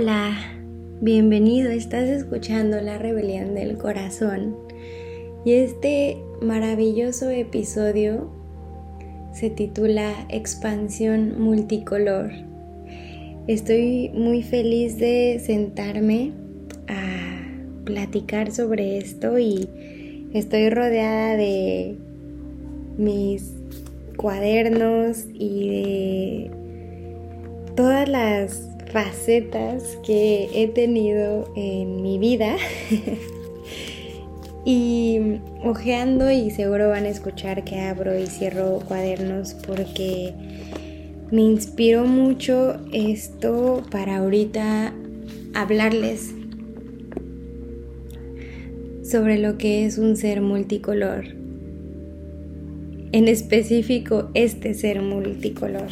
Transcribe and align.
Hola, 0.00 0.30
bienvenido, 1.00 1.72
estás 1.72 2.08
escuchando 2.08 2.80
La 2.80 2.98
Rebelión 2.98 3.56
del 3.56 3.76
Corazón 3.78 4.54
y 5.44 5.54
este 5.54 6.16
maravilloso 6.40 7.28
episodio 7.30 8.30
se 9.32 9.50
titula 9.50 10.12
Expansión 10.28 11.42
Multicolor. 11.42 12.30
Estoy 13.48 14.10
muy 14.14 14.44
feliz 14.44 14.98
de 14.98 15.42
sentarme 15.44 16.30
a 16.86 17.82
platicar 17.84 18.52
sobre 18.52 18.98
esto 18.98 19.36
y 19.36 19.68
estoy 20.32 20.70
rodeada 20.70 21.36
de 21.36 21.98
mis 22.96 23.52
cuadernos 24.16 25.24
y 25.34 25.70
de 25.70 26.50
todas 27.74 28.08
las 28.08 28.67
facetas 28.92 29.98
que 30.04 30.48
he 30.54 30.68
tenido 30.68 31.52
en 31.56 32.02
mi 32.02 32.18
vida. 32.18 32.56
y 34.64 35.40
ojeando 35.64 36.30
y 36.30 36.50
seguro 36.50 36.88
van 36.88 37.04
a 37.04 37.08
escuchar 37.08 37.64
que 37.64 37.80
abro 37.80 38.18
y 38.18 38.26
cierro 38.26 38.80
cuadernos 38.86 39.54
porque 39.54 40.34
me 41.30 41.42
inspiró 41.42 42.04
mucho 42.04 42.76
esto 42.92 43.82
para 43.90 44.18
ahorita 44.18 44.92
hablarles 45.54 46.34
sobre 49.02 49.38
lo 49.38 49.56
que 49.56 49.86
es 49.86 49.96
un 49.98 50.16
ser 50.16 50.42
multicolor. 50.42 51.24
En 53.12 53.26
específico, 53.26 54.30
este 54.34 54.74
ser 54.74 55.00
multicolor. 55.00 55.88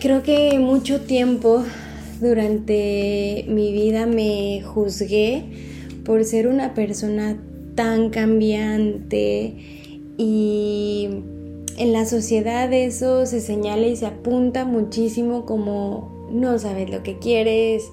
Creo 0.00 0.24
que 0.24 0.58
mucho 0.58 1.02
tiempo 1.02 1.62
durante 2.20 3.44
mi 3.46 3.72
vida 3.72 4.06
me 4.06 4.60
juzgué 4.60 5.44
por 6.04 6.24
ser 6.24 6.48
una 6.48 6.74
persona 6.74 7.40
tan 7.76 8.10
cambiante 8.10 9.54
y 10.18 11.08
en 11.78 11.92
la 11.92 12.06
sociedad 12.06 12.72
eso 12.72 13.24
se 13.24 13.40
señala 13.40 13.86
y 13.86 13.94
se 13.94 14.06
apunta 14.06 14.64
muchísimo 14.64 15.46
como 15.46 16.28
no 16.32 16.58
sabes 16.58 16.90
lo 16.90 17.04
que 17.04 17.20
quieres, 17.20 17.84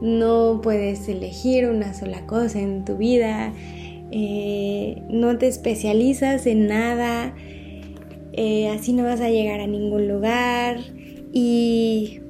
no 0.00 0.58
puedes 0.64 1.08
elegir 1.08 1.68
una 1.68 1.94
sola 1.94 2.26
cosa 2.26 2.58
en 2.58 2.84
tu 2.84 2.96
vida, 2.96 3.52
eh, 4.10 5.00
no 5.10 5.38
te 5.38 5.46
especializas 5.46 6.44
en 6.46 6.66
nada, 6.66 7.36
eh, 8.32 8.68
así 8.70 8.92
no 8.92 9.04
vas 9.04 9.20
a 9.20 9.30
llegar 9.30 9.60
a 9.60 9.68
ningún 9.68 10.08
lugar 10.08 10.78
y 11.34 12.20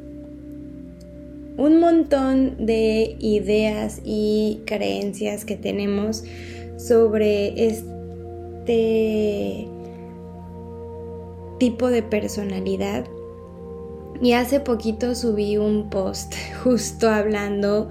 un 1.58 1.78
montón 1.78 2.66
de 2.66 3.16
ideas 3.20 4.00
y 4.02 4.62
creencias 4.66 5.44
que 5.44 5.56
tenemos 5.56 6.24
sobre 6.78 7.66
este 7.66 9.68
tipo 11.58 11.90
de 11.90 12.02
personalidad. 12.02 13.04
Y 14.22 14.32
hace 14.32 14.60
poquito 14.60 15.14
subí 15.14 15.58
un 15.58 15.90
post 15.90 16.34
justo 16.64 17.10
hablando 17.10 17.90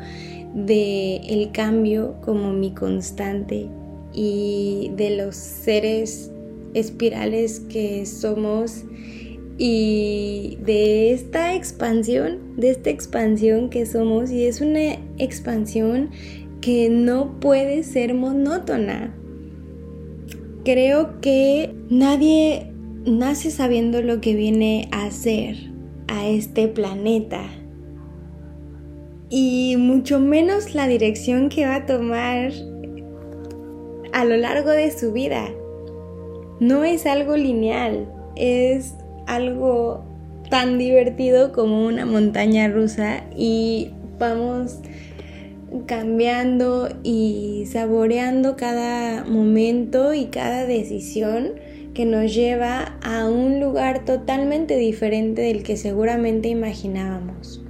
de 0.55 1.17
el 1.17 1.51
cambio 1.51 2.15
como 2.21 2.53
mi 2.53 2.73
constante 2.73 3.67
y 4.13 4.91
de 4.95 5.15
los 5.15 5.35
seres 5.35 6.31
espirales 6.73 7.59
que 7.59 8.05
somos 8.05 8.83
y 9.57 10.57
de 10.61 11.13
esta 11.13 11.53
expansión, 11.55 12.55
de 12.57 12.71
esta 12.71 12.89
expansión 12.89 13.69
que 13.69 13.85
somos 13.85 14.31
y 14.31 14.45
es 14.45 14.61
una 14.61 14.93
expansión 15.17 16.09
que 16.61 16.89
no 16.89 17.39
puede 17.39 17.83
ser 17.83 18.13
monótona. 18.13 19.13
Creo 20.63 21.19
que 21.19 21.75
nadie 21.89 22.71
nace 23.05 23.51
sabiendo 23.51 24.01
lo 24.01 24.21
que 24.21 24.33
viene 24.33 24.87
a 24.91 25.05
hacer 25.05 25.57
a 26.07 26.27
este 26.27 26.67
planeta 26.67 27.43
y 29.29 29.75
mucho 29.77 30.19
menos 30.19 30.73
la 30.73 30.87
dirección 30.87 31.49
que 31.49 31.65
va 31.65 31.75
a 31.75 31.85
tomar 31.85 32.51
a 34.13 34.25
lo 34.25 34.37
largo 34.37 34.69
de 34.69 34.91
su 34.91 35.11
vida. 35.11 35.49
No 36.59 36.83
es 36.83 37.05
algo 37.05 37.35
lineal, 37.35 38.09
es 38.35 38.93
algo 39.27 40.03
tan 40.49 40.77
divertido 40.77 41.51
como 41.51 41.85
una 41.85 42.05
montaña 42.05 42.67
rusa 42.67 43.23
y 43.35 43.91
vamos 44.19 44.79
cambiando 45.87 46.89
y 47.03 47.65
saboreando 47.71 48.55
cada 48.55 49.25
momento 49.25 50.13
y 50.13 50.25
cada 50.25 50.65
decisión 50.65 51.53
que 51.93 52.05
nos 52.05 52.33
lleva 52.33 52.97
a 53.03 53.27
un 53.27 53.59
lugar 53.59 54.05
totalmente 54.05 54.77
diferente 54.77 55.41
del 55.43 55.63
que 55.63 55.77
seguramente 55.77 56.49
imaginábamos. 56.49 57.61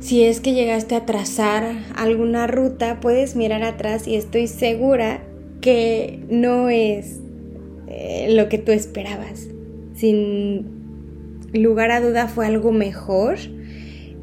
Si 0.00 0.24
es 0.24 0.40
que 0.40 0.54
llegaste 0.54 0.94
a 0.94 1.04
trazar 1.04 1.84
alguna 1.94 2.46
ruta, 2.46 2.98
puedes 3.00 3.36
mirar 3.36 3.62
atrás 3.62 4.08
y 4.08 4.16
estoy 4.16 4.46
segura 4.46 5.22
que 5.60 6.24
no 6.30 6.70
es 6.70 7.20
eh, 8.00 8.32
lo 8.32 8.48
que 8.48 8.58
tú 8.58 8.70
esperabas. 8.70 9.48
Sin 9.96 10.66
lugar 11.52 11.90
a 11.90 12.00
duda 12.00 12.28
fue 12.28 12.46
algo 12.46 12.70
mejor 12.70 13.38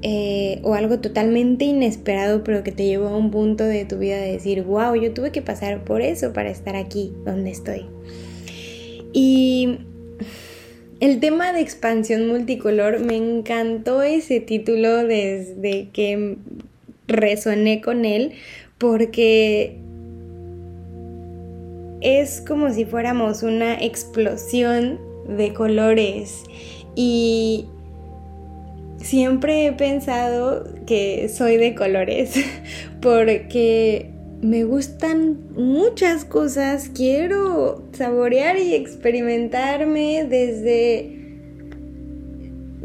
eh, 0.01 0.59
o 0.63 0.75
algo 0.75 0.99
totalmente 0.99 1.65
inesperado, 1.65 2.41
pero 2.45 2.63
que 2.63 2.71
te 2.71 2.85
llevó 2.85 3.07
a 3.07 3.17
un 3.17 3.31
punto 3.31 3.65
de 3.65 3.83
tu 3.83 3.97
vida 3.97 4.17
de 4.17 4.31
decir, 4.31 4.63
wow, 4.63 4.95
yo 4.95 5.13
tuve 5.13 5.33
que 5.33 5.41
pasar 5.41 5.83
por 5.83 6.01
eso 6.01 6.31
para 6.31 6.49
estar 6.49 6.77
aquí 6.77 7.11
donde 7.25 7.51
estoy. 7.51 7.85
Y 9.11 9.79
el 11.01 11.19
tema 11.19 11.51
de 11.51 11.59
expansión 11.59 12.29
multicolor, 12.29 13.01
me 13.01 13.17
encantó 13.17 14.03
ese 14.03 14.39
título 14.39 15.05
desde 15.05 15.89
que 15.91 16.37
resoné 17.07 17.81
con 17.81 18.05
él, 18.05 18.31
porque 18.77 19.79
es 22.05 22.39
como 22.39 22.71
si 22.71 22.85
fuéramos 22.85 23.41
una 23.41 23.73
explosión 23.73 24.99
de 25.27 25.53
colores. 25.53 26.43
Y 26.95 27.65
siempre 28.97 29.65
he 29.65 29.71
pensado 29.71 30.67
que 30.85 31.29
soy 31.29 31.57
de 31.57 31.73
colores 31.73 32.35
porque 33.01 34.11
me 34.41 34.63
gustan 34.65 35.39
muchas 35.55 36.25
cosas, 36.25 36.91
quiero 36.93 37.83
saborear 37.93 38.59
y 38.59 38.75
experimentarme 38.75 40.27
desde 40.29 41.15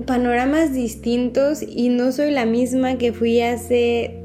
panoramas 0.07 0.73
distintos 0.73 1.63
y 1.63 1.91
no 1.91 2.13
soy 2.13 2.31
la 2.31 2.47
misma 2.47 2.97
que 2.97 3.13
fui 3.13 3.43
hace 3.43 4.20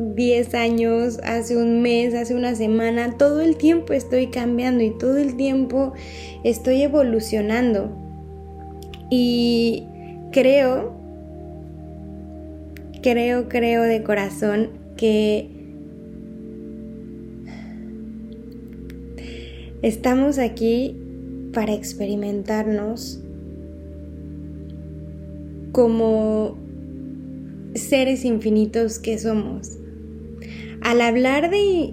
10 0.00 0.54
años, 0.54 1.20
hace 1.22 1.56
un 1.56 1.82
mes, 1.82 2.14
hace 2.14 2.34
una 2.34 2.54
semana, 2.54 3.16
todo 3.18 3.40
el 3.40 3.56
tiempo 3.56 3.92
estoy 3.92 4.28
cambiando 4.28 4.82
y 4.82 4.96
todo 4.96 5.18
el 5.18 5.36
tiempo 5.36 5.92
estoy 6.42 6.82
evolucionando. 6.82 7.90
Y 9.10 9.84
creo 10.32 11.00
creo, 13.02 13.48
creo 13.48 13.82
de 13.82 14.02
corazón 14.02 14.70
que 14.96 15.48
estamos 19.82 20.38
aquí 20.38 20.96
para 21.52 21.72
experimentarnos 21.72 23.20
como 25.72 26.58
seres 27.74 28.24
infinitos 28.24 28.98
que 28.98 29.18
somos. 29.18 29.79
Al 30.82 31.00
hablar 31.00 31.50
de 31.50 31.92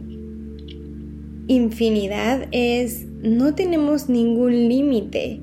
infinidad 1.47 2.47
es, 2.51 3.05
no 3.21 3.55
tenemos 3.55 4.09
ningún 4.09 4.69
límite, 4.69 5.39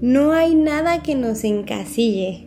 no 0.00 0.32
hay 0.32 0.54
nada 0.54 1.02
que 1.02 1.14
nos 1.14 1.44
encasille 1.44 2.46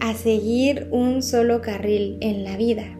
a 0.00 0.14
seguir 0.14 0.88
un 0.90 1.22
solo 1.22 1.60
carril 1.60 2.18
en 2.20 2.44
la 2.44 2.56
vida. 2.56 2.98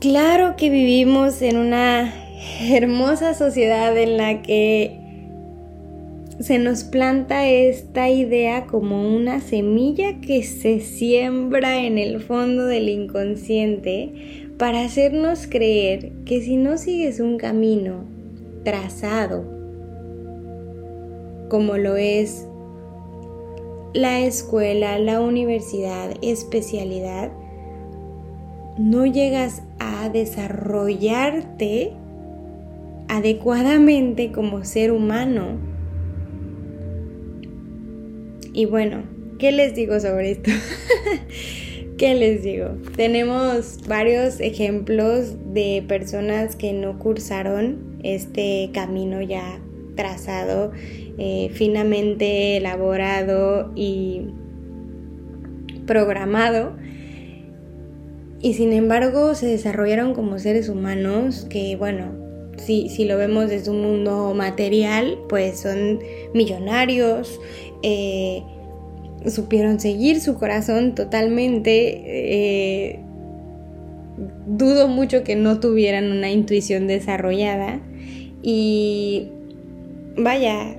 Claro 0.00 0.56
que 0.56 0.68
vivimos 0.68 1.42
en 1.42 1.56
una 1.56 2.12
hermosa 2.60 3.34
sociedad 3.34 3.96
en 3.96 4.16
la 4.16 4.42
que 4.42 5.01
se 6.42 6.58
nos 6.58 6.82
planta 6.82 7.46
esta 7.46 8.10
idea 8.10 8.66
como 8.66 9.08
una 9.16 9.40
semilla 9.40 10.20
que 10.20 10.42
se 10.42 10.80
siembra 10.80 11.84
en 11.84 11.98
el 11.98 12.20
fondo 12.20 12.66
del 12.66 12.88
inconsciente 12.88 14.48
para 14.58 14.84
hacernos 14.84 15.46
creer 15.46 16.10
que 16.24 16.40
si 16.42 16.56
no 16.56 16.78
sigues 16.78 17.20
un 17.20 17.38
camino 17.38 18.04
trazado, 18.64 19.44
como 21.48 21.76
lo 21.76 21.96
es 21.96 22.48
la 23.94 24.18
escuela, 24.20 24.98
la 24.98 25.20
universidad, 25.20 26.10
especialidad, 26.22 27.30
no 28.78 29.06
llegas 29.06 29.62
a 29.78 30.08
desarrollarte 30.08 31.92
adecuadamente 33.06 34.32
como 34.32 34.64
ser 34.64 34.90
humano. 34.90 35.71
Y 38.52 38.66
bueno, 38.66 39.04
¿qué 39.38 39.50
les 39.50 39.74
digo 39.74 39.98
sobre 39.98 40.32
esto? 40.32 40.50
¿Qué 41.96 42.14
les 42.14 42.42
digo? 42.42 42.76
Tenemos 42.96 43.78
varios 43.88 44.40
ejemplos 44.40 45.36
de 45.54 45.84
personas 45.88 46.56
que 46.56 46.72
no 46.72 46.98
cursaron 46.98 47.98
este 48.02 48.70
camino 48.74 49.22
ya 49.22 49.60
trazado, 49.94 50.72
eh, 51.18 51.50
finamente 51.54 52.58
elaborado 52.58 53.72
y 53.74 54.26
programado. 55.86 56.76
Y 58.40 58.54
sin 58.54 58.72
embargo 58.72 59.34
se 59.34 59.46
desarrollaron 59.46 60.14
como 60.14 60.38
seres 60.38 60.68
humanos 60.68 61.46
que, 61.48 61.76
bueno, 61.76 62.21
si, 62.64 62.88
si 62.88 63.04
lo 63.04 63.16
vemos 63.16 63.48
desde 63.48 63.70
un 63.70 63.82
mundo 63.82 64.34
material, 64.34 65.18
pues 65.28 65.60
son 65.60 66.00
millonarios, 66.34 67.40
eh, 67.82 68.42
supieron 69.26 69.80
seguir 69.80 70.20
su 70.20 70.38
corazón 70.38 70.94
totalmente. 70.94 72.02
Eh, 72.04 73.00
dudo 74.46 74.88
mucho 74.88 75.24
que 75.24 75.36
no 75.36 75.60
tuvieran 75.60 76.10
una 76.10 76.30
intuición 76.30 76.86
desarrollada 76.86 77.80
y 78.42 79.28
vaya, 80.16 80.76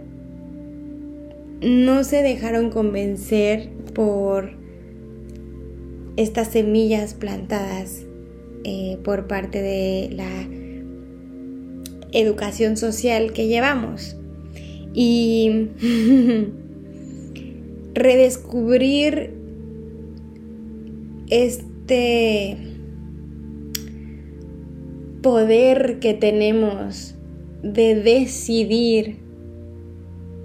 no 1.61 2.03
se 2.03 2.21
dejaron 2.21 2.69
convencer 2.69 3.69
por 3.93 4.51
estas 6.17 6.49
semillas 6.49 7.13
plantadas 7.13 8.05
eh, 8.65 8.97
por 9.03 9.27
parte 9.27 9.61
de 9.61 10.09
la 10.13 10.62
educación 12.13 12.77
social 12.77 13.33
que 13.33 13.47
llevamos. 13.47 14.15
Y 14.93 15.67
redescubrir 17.93 19.31
este 21.29 22.57
poder 25.21 25.99
que 25.99 26.13
tenemos 26.13 27.15
de 27.63 27.95
decidir 27.95 29.17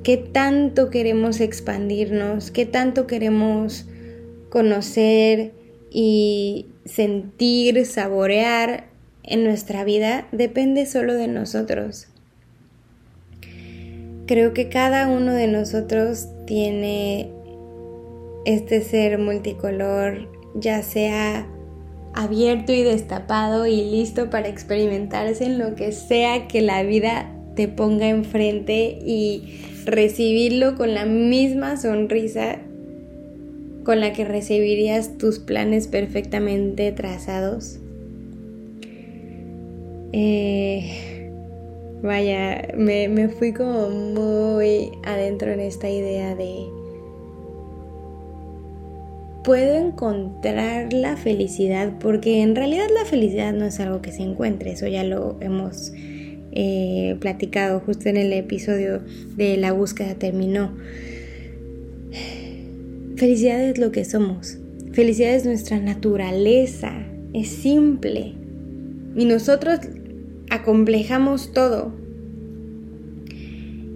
qué 0.03 0.17
tanto 0.17 0.89
queremos 0.89 1.41
expandirnos, 1.41 2.51
qué 2.51 2.65
tanto 2.65 3.07
queremos 3.07 3.87
conocer 4.49 5.53
y 5.91 6.67
sentir, 6.85 7.85
saborear 7.85 8.89
en 9.29 9.45
nuestra 9.45 9.85
vida, 9.85 10.27
depende 10.33 10.87
solo 10.87 11.15
de 11.15 11.29
nosotros. 11.29 12.09
Creo 14.27 14.53
que 14.53 14.69
cada 14.69 15.09
uno 15.09 15.33
de 15.33 15.47
nosotros 15.47 16.29
tiene 16.47 17.31
este 18.45 18.83
ser 18.83 19.19
multicolor, 19.19 20.29
ya 20.55 20.83
sea 20.83 21.47
abierto 22.15 22.73
y 22.73 22.83
destapado 22.83 23.67
y 23.67 23.91
listo 23.91 24.31
para 24.31 24.49
experimentarse 24.49 25.45
en 25.45 25.59
lo 25.59 25.75
que 25.75 25.93
sea 25.93 26.49
que 26.49 26.63
la 26.63 26.83
vida 26.83 27.31
te 27.55 27.69
ponga 27.69 28.09
enfrente 28.09 28.99
y 29.05 29.61
recibirlo 29.85 30.77
con 30.77 30.95
la 30.95 31.05
misma 31.05 31.77
sonrisa 31.77 32.59
con 33.85 34.01
la 34.01 34.13
que 34.13 34.25
recibirías 34.25 35.17
tus 35.17 35.39
planes 35.39 35.89
perfectamente 35.89 36.93
trazados. 36.93 37.81
Eh, 40.13 41.31
vaya, 42.03 42.69
me, 42.77 43.09
me 43.09 43.29
fui 43.29 43.53
como 43.53 43.91
muy 43.91 44.91
adentro 45.05 45.51
en 45.53 45.61
esta 45.61 45.91
idea 45.91 46.35
de 46.35 46.79
puedo 49.49 49.77
encontrar 49.77 50.93
la 50.93 51.17
felicidad, 51.17 51.95
porque 52.01 52.43
en 52.43 52.55
realidad 52.55 52.87
la 52.95 53.07
felicidad 53.07 53.55
no 53.55 53.65
es 53.65 53.81
algo 53.81 54.03
que 54.03 54.13
se 54.13 54.23
encuentre, 54.23 54.73
eso 54.73 54.87
ya 54.87 55.05
lo 55.05 55.39
hemos 55.41 55.93
eh, 56.53 57.17
platicado 57.21 57.81
justo 57.81 58.11
en 58.11 58.19
el 58.19 58.31
episodio 58.35 59.01
de 59.37 59.57
la 59.57 59.73
búsqueda 59.73 60.15
terminó. 60.17 60.77
Felicidad 63.17 63.61
es 63.63 63.79
lo 63.79 63.91
que 63.91 64.05
somos, 64.05 64.59
felicidad 64.93 65.35
es 65.35 65.47
nuestra 65.47 65.79
naturaleza, 65.79 66.93
es 67.33 67.49
simple 67.49 68.35
y 69.17 69.25
nosotros 69.25 69.81
acomplejamos 70.51 71.53
todo 71.53 71.93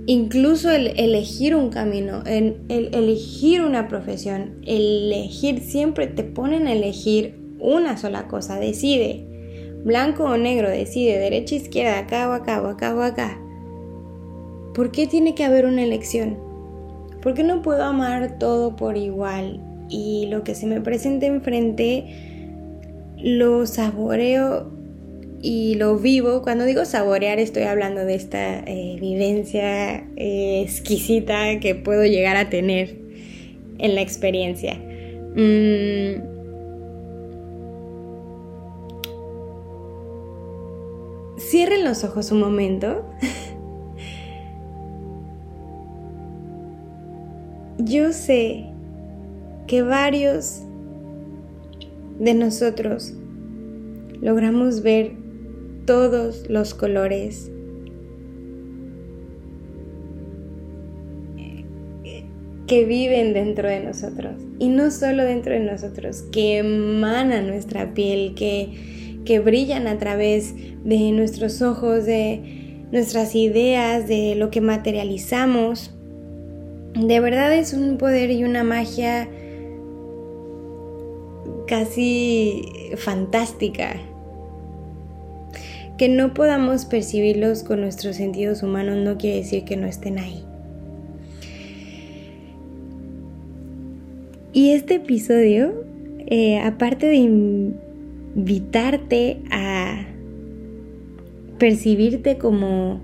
incluso 0.07 0.71
el 0.71 0.89
elegir 0.99 1.55
un 1.55 1.71
camino, 1.71 2.23
el, 2.27 2.57
elegir 2.69 3.63
una 3.63 3.89
profesión, 3.89 4.57
elegir 4.67 5.61
siempre 5.61 6.07
te 6.07 6.25
ponen 6.25 6.67
a 6.67 6.73
elegir 6.73 7.37
una 7.61 7.97
sola 7.97 8.27
cosa, 8.27 8.59
decide, 8.59 9.25
blanco 9.85 10.25
o 10.25 10.37
negro, 10.37 10.69
decide, 10.69 11.19
derecha, 11.19 11.55
izquierda, 11.55 11.99
acá 11.99 12.29
o 12.29 12.33
acá 12.33 12.63
o 12.63 12.67
acá 12.69 12.95
o 12.95 13.03
acá. 13.03 13.39
¿Por 14.75 14.91
qué 14.91 15.07
tiene 15.07 15.35
que 15.35 15.45
haber 15.45 15.67
una 15.67 15.83
elección? 15.83 16.39
¿Por 17.21 17.35
qué 17.35 17.45
no 17.45 17.63
puedo 17.63 17.85
amar 17.85 18.39
todo 18.39 18.75
por 18.75 18.97
igual 18.97 19.61
y 19.89 20.27
lo 20.27 20.43
que 20.43 20.55
se 20.55 20.67
me 20.67 20.81
presente 20.81 21.27
enfrente 21.27 22.07
lo 23.19 23.67
saboreo 23.67 24.71
y 25.43 25.75
lo 25.75 25.99
vivo. 25.99 26.41
Cuando 26.43 26.65
digo 26.65 26.85
saborear 26.85 27.41
estoy 27.41 27.65
hablando 27.65 28.05
de 28.05 28.15
esta 28.15 28.61
eh, 28.61 28.97
vivencia 29.01 30.07
eh, 30.17 30.63
exquisita 30.63 31.59
que 31.61 31.75
puedo 31.75 32.05
llegar 32.05 32.37
a 32.37 32.49
tener 32.49 32.97
en 33.79 33.97
la 33.97 34.01
experiencia. 34.01 34.75
Mm. 35.35 36.31
Cierren 41.39 41.85
los 41.85 42.05
ojos 42.05 42.31
un 42.31 42.41
momento. 42.41 43.05
Yo 47.79 48.13
sé 48.13 48.67
que 49.67 49.83
varios 49.83 50.63
de 52.21 52.35
nosotros 52.35 53.13
logramos 54.21 54.83
ver 54.83 55.22
todos 55.85 56.49
los 56.49 56.75
colores. 56.75 57.51
que 62.73 62.87
viven 62.87 63.35
dentro 63.35 63.69
de 63.69 63.81
nosotros 63.81 64.33
y 64.59 64.69
no 64.69 64.91
solo 64.91 65.25
dentro 65.25 65.53
de 65.53 65.61
nosotros, 65.61 66.23
que 66.33 66.57
emanan 66.57 67.47
nuestra 67.47 67.93
piel, 67.93 68.35
que, 68.35 69.19
que 69.27 69.41
brillan 69.41 69.87
a 69.87 69.99
través 69.99 70.55
de 70.83 71.13
nuestros 71.13 71.61
ojos, 71.61 72.07
de 72.07 72.87
nuestras 72.91 73.35
ideas, 73.35 74.09
de 74.09 74.37
lo 74.37 74.51
que 74.51 74.63
materializamos. 74.63 75.95
De 76.95 77.21
verdad 77.21 77.55
es 77.55 77.75
un 77.75 77.99
poder 77.99 78.31
y 78.31 78.43
una 78.45 78.65
magia 78.65 79.29
casi 81.67 82.63
fantástica 82.97 84.01
que 86.03 86.09
no 86.09 86.35
podamos 86.35 86.85
percibirlos 86.85 87.63
con 87.63 87.81
nuestros 87.81 88.17
sentidos 88.17 88.65
humanos 88.65 88.97
no 88.97 89.19
quiere 89.19 89.37
decir 89.37 89.63
que 89.63 89.77
no 89.77 89.87
estén 89.87 90.19
ahí. 90.19 90.43
Y 94.53 94.71
este 94.71 94.95
episodio, 94.95 95.85
eh, 96.27 96.59
aparte 96.59 97.07
de 97.07 97.15
invitarte 98.35 99.43
a 99.53 100.05
percibirte 101.61 102.37
como 102.37 103.01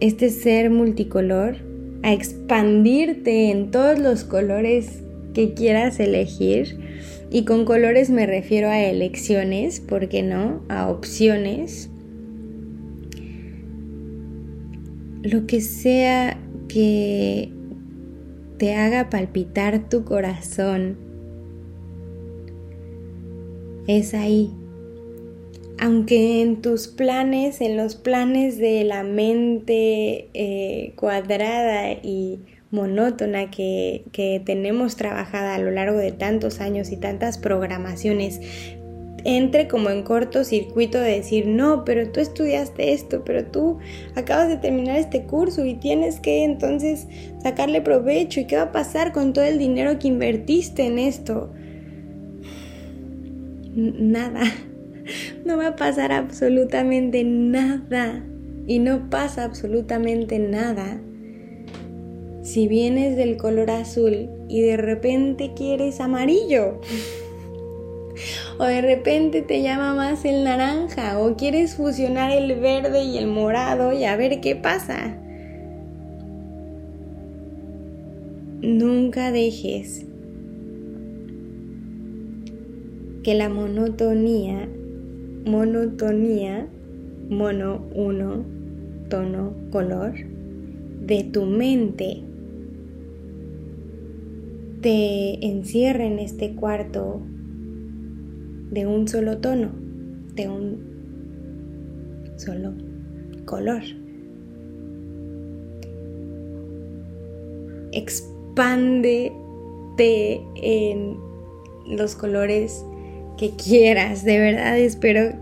este 0.00 0.28
ser 0.28 0.70
multicolor, 0.70 1.54
a 2.02 2.12
expandirte 2.12 3.52
en 3.52 3.70
todos 3.70 4.00
los 4.00 4.24
colores 4.24 5.04
que 5.34 5.54
quieras 5.54 6.00
elegir, 6.00 6.80
y 7.32 7.46
con 7.46 7.64
colores 7.64 8.10
me 8.10 8.26
refiero 8.26 8.68
a 8.68 8.78
elecciones, 8.78 9.80
¿por 9.80 10.10
qué 10.10 10.22
no? 10.22 10.60
A 10.68 10.90
opciones. 10.90 11.88
Lo 15.22 15.46
que 15.46 15.62
sea 15.62 16.38
que 16.68 17.50
te 18.58 18.74
haga 18.74 19.08
palpitar 19.08 19.88
tu 19.88 20.04
corazón 20.04 20.98
es 23.86 24.12
ahí. 24.12 24.50
Aunque 25.78 26.42
en 26.42 26.60
tus 26.60 26.86
planes, 26.86 27.62
en 27.62 27.78
los 27.78 27.96
planes 27.96 28.58
de 28.58 28.84
la 28.84 29.04
mente 29.04 30.28
eh, 30.34 30.92
cuadrada 30.96 31.92
y 31.92 32.40
monótona 32.72 33.50
que, 33.50 34.04
que 34.12 34.42
tenemos 34.44 34.96
trabajada 34.96 35.54
a 35.54 35.58
lo 35.58 35.70
largo 35.70 35.98
de 35.98 36.10
tantos 36.10 36.60
años 36.60 36.90
y 36.90 36.96
tantas 36.96 37.38
programaciones 37.38 38.40
entre 39.24 39.68
como 39.68 39.90
en 39.90 40.02
cortocircuito 40.02 40.98
de 40.98 41.12
decir, 41.12 41.46
no, 41.46 41.84
pero 41.84 42.10
tú 42.10 42.18
estudiaste 42.18 42.92
esto, 42.92 43.22
pero 43.24 43.44
tú 43.44 43.78
acabas 44.16 44.48
de 44.48 44.56
terminar 44.56 44.96
este 44.96 45.22
curso 45.22 45.64
y 45.64 45.74
tienes 45.74 46.18
que 46.18 46.44
entonces 46.44 47.06
sacarle 47.42 47.82
provecho 47.82 48.40
y 48.40 48.46
qué 48.46 48.56
va 48.56 48.62
a 48.62 48.72
pasar 48.72 49.12
con 49.12 49.32
todo 49.32 49.44
el 49.44 49.58
dinero 49.58 49.98
que 49.98 50.08
invertiste 50.08 50.86
en 50.86 50.98
esto. 50.98 51.52
Nada, 53.74 54.42
no 55.44 55.58
va 55.58 55.68
a 55.68 55.76
pasar 55.76 56.10
absolutamente 56.10 57.22
nada. 57.22 58.24
Y 58.64 58.78
no 58.78 59.10
pasa 59.10 59.42
absolutamente 59.42 60.38
nada 60.38 61.00
si 62.42 62.66
vienes 62.66 63.16
del 63.16 63.36
color 63.36 63.70
azul 63.70 64.28
y 64.48 64.60
de 64.62 64.76
repente 64.76 65.52
quieres 65.54 66.00
amarillo. 66.00 66.80
O 68.58 68.64
de 68.64 68.82
repente 68.82 69.42
te 69.42 69.62
llama 69.62 69.94
más 69.94 70.24
el 70.24 70.44
naranja 70.44 71.18
o 71.18 71.36
quieres 71.36 71.76
fusionar 71.76 72.30
el 72.32 72.60
verde 72.60 73.02
y 73.04 73.16
el 73.16 73.26
morado 73.26 73.92
y 73.92 74.04
a 74.04 74.16
ver 74.16 74.40
qué 74.40 74.54
pasa. 74.54 75.18
Nunca 78.60 79.32
dejes 79.32 80.04
que 83.22 83.34
la 83.34 83.48
monotonía, 83.48 84.68
monotonía, 85.46 86.68
mono, 87.28 87.86
uno, 87.94 88.44
tono, 89.08 89.54
color, 89.70 90.12
de 91.00 91.24
tu 91.24 91.44
mente 91.46 92.22
te 94.82 95.46
encierre 95.46 96.06
en 96.06 96.18
este 96.18 96.54
cuarto 96.54 97.22
de 98.70 98.86
un 98.86 99.06
solo 99.06 99.38
tono, 99.38 99.70
de 100.34 100.48
un 100.48 100.92
solo 102.36 102.74
color. 103.44 103.82
Expándete 107.92 109.30
en 110.56 111.16
los 111.86 112.16
colores 112.16 112.84
que 113.38 113.50
quieras. 113.50 114.24
De 114.24 114.38
verdad 114.38 114.78
espero 114.78 115.32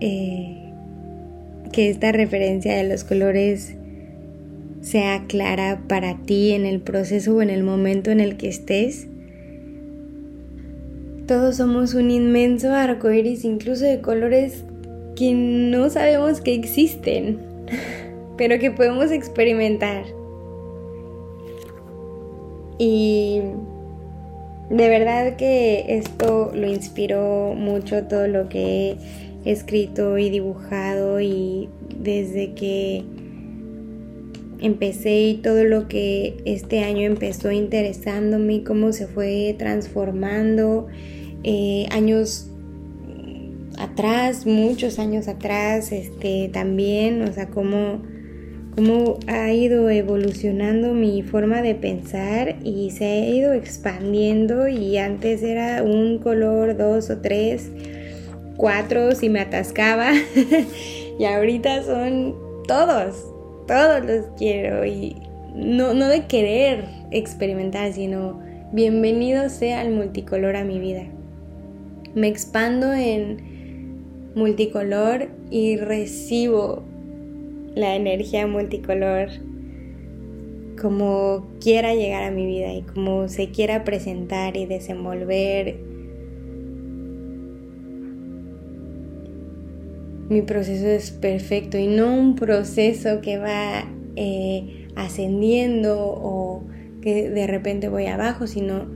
eh, 0.00 0.72
que 1.72 1.90
esta 1.90 2.12
referencia 2.12 2.76
de 2.76 2.88
los 2.88 3.02
colores 3.02 3.75
sea 4.86 5.24
clara 5.26 5.82
para 5.88 6.16
ti 6.26 6.52
en 6.52 6.64
el 6.64 6.80
proceso 6.80 7.34
o 7.34 7.42
en 7.42 7.50
el 7.50 7.64
momento 7.64 8.12
en 8.12 8.20
el 8.20 8.36
que 8.36 8.48
estés. 8.48 9.08
Todos 11.26 11.56
somos 11.56 11.94
un 11.94 12.12
inmenso 12.12 12.72
arco 12.72 13.10
iris, 13.10 13.44
incluso 13.44 13.84
de 13.84 14.00
colores 14.00 14.62
que 15.16 15.32
no 15.32 15.90
sabemos 15.90 16.40
que 16.40 16.54
existen, 16.54 17.40
pero 18.36 18.60
que 18.60 18.70
podemos 18.70 19.10
experimentar. 19.10 20.04
Y 22.78 23.40
de 24.70 24.88
verdad 24.88 25.34
que 25.34 25.96
esto 25.98 26.52
lo 26.54 26.68
inspiró 26.68 27.54
mucho 27.56 28.04
todo 28.04 28.28
lo 28.28 28.48
que 28.48 28.96
he 29.44 29.50
escrito 29.50 30.16
y 30.16 30.30
dibujado 30.30 31.20
y 31.20 31.68
desde 31.98 32.54
que 32.54 33.15
empecé 34.60 35.20
y 35.28 35.34
todo 35.36 35.64
lo 35.64 35.88
que 35.88 36.36
este 36.44 36.84
año 36.84 37.02
empezó 37.02 37.50
interesándome, 37.50 38.64
cómo 38.64 38.92
se 38.92 39.06
fue 39.06 39.54
transformando, 39.58 40.86
eh, 41.44 41.86
años 41.90 42.50
atrás, 43.78 44.46
muchos 44.46 44.98
años 44.98 45.28
atrás, 45.28 45.92
este, 45.92 46.48
también, 46.52 47.22
o 47.22 47.32
sea, 47.32 47.48
cómo, 47.48 48.02
cómo 48.74 49.18
ha 49.26 49.52
ido 49.52 49.90
evolucionando 49.90 50.94
mi 50.94 51.22
forma 51.22 51.62
de 51.62 51.74
pensar 51.74 52.56
y 52.62 52.90
se 52.90 53.04
ha 53.04 53.28
ido 53.28 53.52
expandiendo 53.52 54.68
y 54.68 54.98
antes 54.98 55.42
era 55.42 55.82
un 55.82 56.18
color, 56.18 56.76
dos 56.76 57.10
o 57.10 57.18
tres, 57.18 57.70
cuatro 58.56 59.12
si 59.12 59.28
me 59.28 59.40
atascaba 59.40 60.12
y 61.18 61.24
ahorita 61.24 61.82
son 61.84 62.34
todos, 62.66 63.14
todos 63.66 64.04
los 64.04 64.26
quiero 64.36 64.84
y 64.84 65.16
no, 65.54 65.94
no 65.94 66.08
de 66.08 66.26
querer 66.26 66.84
experimentar, 67.10 67.92
sino 67.92 68.40
bienvenido 68.72 69.48
sea 69.48 69.82
el 69.82 69.92
multicolor 69.92 70.56
a 70.56 70.64
mi 70.64 70.78
vida. 70.78 71.04
Me 72.14 72.28
expando 72.28 72.92
en 72.92 74.32
multicolor 74.34 75.28
y 75.50 75.76
recibo 75.76 76.82
la 77.74 77.94
energía 77.94 78.46
multicolor 78.46 79.28
como 80.80 81.46
quiera 81.60 81.94
llegar 81.94 82.22
a 82.22 82.30
mi 82.30 82.46
vida 82.46 82.72
y 82.72 82.82
como 82.82 83.28
se 83.28 83.50
quiera 83.50 83.84
presentar 83.84 84.56
y 84.56 84.66
desenvolver. 84.66 85.95
Mi 90.28 90.42
proceso 90.42 90.86
es 90.86 91.12
perfecto 91.12 91.78
y 91.78 91.86
no 91.86 92.12
un 92.12 92.34
proceso 92.34 93.20
que 93.20 93.38
va 93.38 93.84
eh, 94.16 94.88
ascendiendo 94.96 95.96
o 96.00 96.64
que 97.00 97.30
de 97.30 97.46
repente 97.46 97.88
voy 97.88 98.06
abajo, 98.06 98.48
sino 98.48 98.86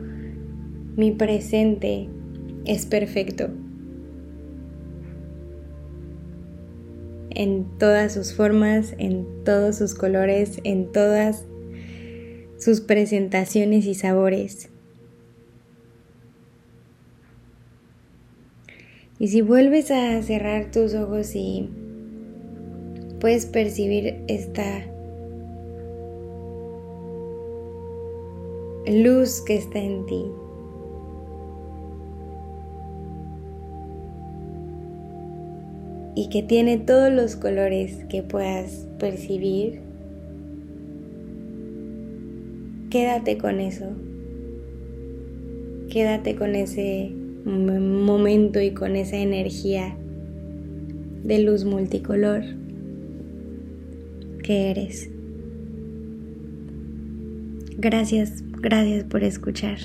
mi 0.96 1.12
presente 1.12 2.08
es 2.64 2.84
perfecto. 2.84 3.48
En 7.30 7.78
todas 7.78 8.12
sus 8.12 8.34
formas, 8.34 8.94
en 8.98 9.24
todos 9.44 9.76
sus 9.76 9.94
colores, 9.94 10.60
en 10.64 10.90
todas 10.90 11.46
sus 12.58 12.80
presentaciones 12.80 13.86
y 13.86 13.94
sabores. 13.94 14.70
Y 19.20 19.28
si 19.28 19.42
vuelves 19.42 19.90
a 19.90 20.22
cerrar 20.22 20.70
tus 20.70 20.94
ojos 20.94 21.36
y 21.36 21.68
puedes 23.20 23.44
percibir 23.44 24.24
esta 24.28 24.86
luz 28.86 29.42
que 29.42 29.56
está 29.56 29.78
en 29.78 30.06
ti, 30.06 30.24
y 36.14 36.30
que 36.30 36.42
tiene 36.42 36.78
todos 36.78 37.12
los 37.12 37.36
colores 37.36 38.06
que 38.08 38.22
puedas 38.22 38.86
percibir, 38.98 39.82
quédate 42.88 43.36
con 43.36 43.60
eso. 43.60 43.86
Quédate 45.90 46.36
con 46.36 46.54
ese 46.54 47.19
momento 47.44 48.60
y 48.60 48.72
con 48.72 48.96
esa 48.96 49.16
energía 49.16 49.96
de 51.24 51.38
luz 51.40 51.64
multicolor 51.64 52.42
que 54.42 54.70
eres. 54.70 55.10
Gracias, 57.78 58.42
gracias 58.60 59.04
por 59.04 59.24
escuchar. 59.24 59.78